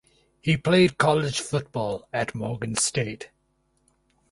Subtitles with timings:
[0.41, 3.29] He played college football at Morgan State.